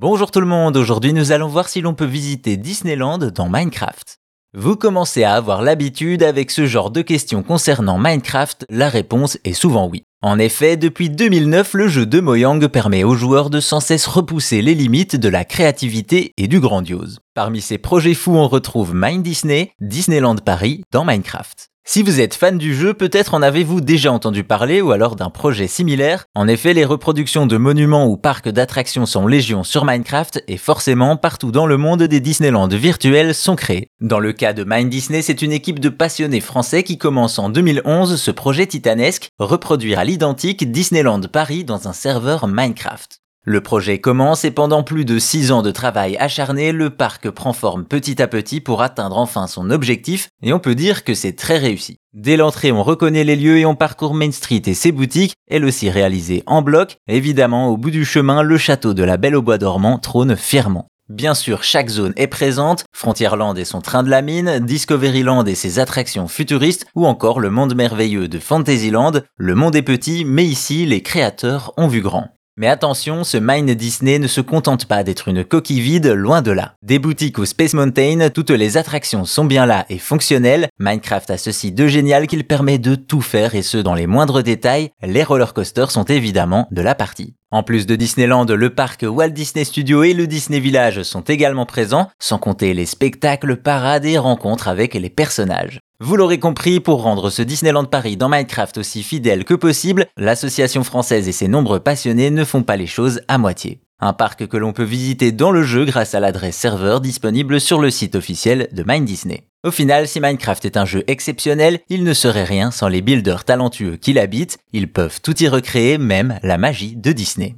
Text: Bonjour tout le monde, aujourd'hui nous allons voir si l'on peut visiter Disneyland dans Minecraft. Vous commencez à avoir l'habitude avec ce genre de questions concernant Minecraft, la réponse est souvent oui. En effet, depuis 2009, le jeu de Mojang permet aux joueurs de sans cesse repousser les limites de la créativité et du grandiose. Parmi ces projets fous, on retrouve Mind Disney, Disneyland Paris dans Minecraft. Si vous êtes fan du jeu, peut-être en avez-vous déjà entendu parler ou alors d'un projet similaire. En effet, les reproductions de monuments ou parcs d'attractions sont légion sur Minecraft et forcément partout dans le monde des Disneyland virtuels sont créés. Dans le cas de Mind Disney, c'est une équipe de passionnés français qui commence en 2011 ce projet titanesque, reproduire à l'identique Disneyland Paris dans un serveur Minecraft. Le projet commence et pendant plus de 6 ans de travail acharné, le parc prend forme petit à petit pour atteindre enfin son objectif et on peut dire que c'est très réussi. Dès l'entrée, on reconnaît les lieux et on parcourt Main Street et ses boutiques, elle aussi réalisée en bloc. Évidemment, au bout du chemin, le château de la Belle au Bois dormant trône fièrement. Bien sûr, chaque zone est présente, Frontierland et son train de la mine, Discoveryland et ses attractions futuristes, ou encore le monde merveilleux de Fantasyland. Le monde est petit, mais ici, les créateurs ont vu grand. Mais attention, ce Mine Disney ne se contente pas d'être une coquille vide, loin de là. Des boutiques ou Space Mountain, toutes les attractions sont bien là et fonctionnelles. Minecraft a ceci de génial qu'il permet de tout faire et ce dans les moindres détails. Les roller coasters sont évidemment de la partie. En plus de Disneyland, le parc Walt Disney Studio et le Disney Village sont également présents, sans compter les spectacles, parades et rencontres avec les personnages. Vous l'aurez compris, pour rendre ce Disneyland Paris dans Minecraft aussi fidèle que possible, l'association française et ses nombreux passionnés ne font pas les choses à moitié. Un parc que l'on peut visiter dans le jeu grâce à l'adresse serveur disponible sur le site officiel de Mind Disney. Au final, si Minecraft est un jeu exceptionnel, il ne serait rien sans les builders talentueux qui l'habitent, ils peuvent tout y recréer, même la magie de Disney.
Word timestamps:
Bonjour 0.00 0.30
tout 0.30 0.40
le 0.40 0.46
monde, 0.46 0.78
aujourd'hui 0.78 1.12
nous 1.12 1.30
allons 1.30 1.48
voir 1.48 1.68
si 1.68 1.82
l'on 1.82 1.92
peut 1.92 2.06
visiter 2.06 2.56
Disneyland 2.56 3.18
dans 3.18 3.50
Minecraft. 3.50 4.16
Vous 4.56 4.74
commencez 4.74 5.24
à 5.24 5.34
avoir 5.34 5.60
l'habitude 5.60 6.22
avec 6.22 6.50
ce 6.52 6.64
genre 6.66 6.90
de 6.90 7.02
questions 7.02 7.42
concernant 7.42 7.98
Minecraft, 7.98 8.64
la 8.70 8.88
réponse 8.88 9.36
est 9.44 9.52
souvent 9.52 9.88
oui. 9.88 10.04
En 10.22 10.38
effet, 10.38 10.78
depuis 10.78 11.10
2009, 11.10 11.74
le 11.74 11.88
jeu 11.88 12.06
de 12.06 12.20
Mojang 12.20 12.66
permet 12.68 13.04
aux 13.04 13.14
joueurs 13.14 13.50
de 13.50 13.60
sans 13.60 13.80
cesse 13.80 14.06
repousser 14.06 14.62
les 14.62 14.74
limites 14.74 15.16
de 15.16 15.28
la 15.28 15.44
créativité 15.44 16.32
et 16.38 16.48
du 16.48 16.60
grandiose. 16.60 17.18
Parmi 17.34 17.60
ces 17.60 17.76
projets 17.76 18.14
fous, 18.14 18.36
on 18.36 18.48
retrouve 18.48 18.94
Mind 18.94 19.22
Disney, 19.22 19.72
Disneyland 19.80 20.36
Paris 20.36 20.82
dans 20.92 21.04
Minecraft. 21.04 21.69
Si 21.92 22.04
vous 22.04 22.20
êtes 22.20 22.36
fan 22.36 22.56
du 22.56 22.72
jeu, 22.72 22.94
peut-être 22.94 23.34
en 23.34 23.42
avez-vous 23.42 23.80
déjà 23.80 24.12
entendu 24.12 24.44
parler 24.44 24.80
ou 24.80 24.92
alors 24.92 25.16
d'un 25.16 25.28
projet 25.28 25.66
similaire. 25.66 26.26
En 26.36 26.46
effet, 26.46 26.72
les 26.72 26.84
reproductions 26.84 27.48
de 27.48 27.56
monuments 27.56 28.06
ou 28.06 28.16
parcs 28.16 28.48
d'attractions 28.48 29.06
sont 29.06 29.26
légion 29.26 29.64
sur 29.64 29.84
Minecraft 29.84 30.44
et 30.46 30.56
forcément 30.56 31.16
partout 31.16 31.50
dans 31.50 31.66
le 31.66 31.76
monde 31.78 32.04
des 32.04 32.20
Disneyland 32.20 32.68
virtuels 32.68 33.34
sont 33.34 33.56
créés. 33.56 33.88
Dans 34.00 34.20
le 34.20 34.32
cas 34.32 34.52
de 34.52 34.62
Mind 34.64 34.88
Disney, 34.88 35.20
c'est 35.20 35.42
une 35.42 35.50
équipe 35.50 35.80
de 35.80 35.88
passionnés 35.88 36.40
français 36.40 36.84
qui 36.84 36.96
commence 36.96 37.40
en 37.40 37.48
2011 37.48 38.22
ce 38.22 38.30
projet 38.30 38.68
titanesque, 38.68 39.30
reproduire 39.40 39.98
à 39.98 40.04
l'identique 40.04 40.70
Disneyland 40.70 41.22
Paris 41.22 41.64
dans 41.64 41.88
un 41.88 41.92
serveur 41.92 42.46
Minecraft. 42.46 43.18
Le 43.46 43.62
projet 43.62 44.00
commence 44.00 44.44
et 44.44 44.50
pendant 44.50 44.82
plus 44.82 45.06
de 45.06 45.18
6 45.18 45.50
ans 45.50 45.62
de 45.62 45.70
travail 45.70 46.14
acharné, 46.18 46.72
le 46.72 46.90
parc 46.90 47.30
prend 47.30 47.54
forme 47.54 47.86
petit 47.86 48.20
à 48.20 48.26
petit 48.26 48.60
pour 48.60 48.82
atteindre 48.82 49.16
enfin 49.16 49.46
son 49.46 49.70
objectif 49.70 50.28
et 50.42 50.52
on 50.52 50.58
peut 50.58 50.74
dire 50.74 51.04
que 51.04 51.14
c'est 51.14 51.32
très 51.32 51.56
réussi. 51.56 51.96
Dès 52.12 52.36
l'entrée, 52.36 52.70
on 52.70 52.82
reconnaît 52.82 53.24
les 53.24 53.36
lieux 53.36 53.56
et 53.56 53.64
on 53.64 53.74
parcourt 53.74 54.12
Main 54.12 54.30
Street 54.30 54.60
et 54.66 54.74
ses 54.74 54.92
boutiques, 54.92 55.32
elle 55.48 55.64
aussi 55.64 55.88
réalisée 55.88 56.42
en 56.44 56.60
bloc. 56.60 56.98
Évidemment, 57.08 57.68
au 57.68 57.78
bout 57.78 57.90
du 57.90 58.04
chemin, 58.04 58.42
le 58.42 58.58
château 58.58 58.92
de 58.92 59.04
la 59.04 59.16
Belle 59.16 59.36
au 59.36 59.42
Bois 59.42 59.56
dormant 59.56 59.98
trône 59.98 60.36
fièrement. 60.36 60.88
Bien 61.08 61.32
sûr, 61.32 61.64
chaque 61.64 61.88
zone 61.88 62.12
est 62.16 62.26
présente, 62.26 62.84
Frontierland 62.92 63.56
et 63.56 63.64
son 63.64 63.80
train 63.80 64.02
de 64.02 64.10
la 64.10 64.20
mine, 64.20 64.58
Discoveryland 64.60 65.44
et 65.46 65.54
ses 65.54 65.78
attractions 65.78 66.28
futuristes, 66.28 66.84
ou 66.94 67.06
encore 67.06 67.40
le 67.40 67.48
monde 67.48 67.74
merveilleux 67.74 68.28
de 68.28 68.38
Fantasyland. 68.38 69.12
Le 69.36 69.54
monde 69.54 69.76
est 69.76 69.82
petit, 69.82 70.26
mais 70.26 70.44
ici, 70.44 70.84
les 70.84 71.02
créateurs 71.02 71.72
ont 71.78 71.88
vu 71.88 72.02
grand. 72.02 72.28
Mais 72.60 72.68
attention, 72.68 73.24
ce 73.24 73.38
Mine 73.38 73.72
Disney 73.72 74.18
ne 74.18 74.26
se 74.26 74.42
contente 74.42 74.84
pas 74.84 75.02
d'être 75.02 75.28
une 75.28 75.44
coquille 75.44 75.80
vide, 75.80 76.08
loin 76.08 76.42
de 76.42 76.50
là. 76.50 76.74
Des 76.82 76.98
boutiques 76.98 77.38
ou 77.38 77.46
Space 77.46 77.72
Mountain, 77.72 78.28
toutes 78.28 78.50
les 78.50 78.76
attractions 78.76 79.24
sont 79.24 79.46
bien 79.46 79.64
là 79.64 79.86
et 79.88 79.96
fonctionnelles. 79.96 80.68
Minecraft 80.78 81.30
a 81.30 81.38
ceci 81.38 81.72
de 81.72 81.86
génial 81.86 82.26
qu'il 82.26 82.46
permet 82.46 82.76
de 82.76 82.96
tout 82.96 83.22
faire 83.22 83.54
et 83.54 83.62
ce 83.62 83.78
dans 83.78 83.94
les 83.94 84.06
moindres 84.06 84.42
détails. 84.42 84.90
Les 85.02 85.24
roller 85.24 85.54
coasters 85.54 85.90
sont 85.90 86.04
évidemment 86.04 86.68
de 86.70 86.82
la 86.82 86.94
partie. 86.94 87.34
En 87.50 87.62
plus 87.62 87.86
de 87.86 87.96
Disneyland, 87.96 88.44
le 88.44 88.74
parc 88.74 89.06
Walt 89.08 89.30
Disney 89.30 89.64
Studio 89.64 90.02
et 90.02 90.12
le 90.12 90.26
Disney 90.26 90.60
Village 90.60 91.02
sont 91.02 91.22
également 91.22 91.64
présents, 91.64 92.10
sans 92.18 92.36
compter 92.36 92.74
les 92.74 92.84
spectacles, 92.84 93.56
parades 93.56 94.04
et 94.04 94.18
rencontres 94.18 94.68
avec 94.68 94.92
les 94.92 95.08
personnages. 95.08 95.80
Vous 96.02 96.16
l'aurez 96.16 96.38
compris, 96.38 96.80
pour 96.80 97.02
rendre 97.02 97.28
ce 97.28 97.42
Disneyland 97.42 97.84
Paris 97.84 98.16
dans 98.16 98.30
Minecraft 98.30 98.78
aussi 98.78 99.02
fidèle 99.02 99.44
que 99.44 99.52
possible, 99.52 100.06
l'association 100.16 100.82
française 100.82 101.28
et 101.28 101.32
ses 101.32 101.46
nombreux 101.46 101.80
passionnés 101.80 102.30
ne 102.30 102.44
font 102.44 102.62
pas 102.62 102.78
les 102.78 102.86
choses 102.86 103.20
à 103.28 103.36
moitié. 103.36 103.82
Un 104.00 104.14
parc 104.14 104.46
que 104.46 104.56
l'on 104.56 104.72
peut 104.72 104.82
visiter 104.82 105.30
dans 105.30 105.50
le 105.50 105.62
jeu 105.62 105.84
grâce 105.84 106.14
à 106.14 106.20
l'adresse 106.20 106.56
serveur 106.56 107.02
disponible 107.02 107.60
sur 107.60 107.78
le 107.78 107.90
site 107.90 108.14
officiel 108.14 108.70
de 108.72 108.82
Mind 108.82 109.04
Disney. 109.04 109.44
Au 109.62 109.70
final, 109.70 110.08
si 110.08 110.20
Minecraft 110.20 110.64
est 110.64 110.78
un 110.78 110.86
jeu 110.86 111.04
exceptionnel, 111.06 111.80
il 111.90 112.02
ne 112.02 112.14
serait 112.14 112.44
rien 112.44 112.70
sans 112.70 112.88
les 112.88 113.02
builders 113.02 113.44
talentueux 113.44 113.96
qui 113.96 114.14
l'habitent, 114.14 114.56
ils 114.72 114.90
peuvent 114.90 115.20
tout 115.20 115.36
y 115.42 115.48
recréer, 115.48 115.98
même 115.98 116.38
la 116.42 116.56
magie 116.56 116.96
de 116.96 117.12
Disney. 117.12 117.56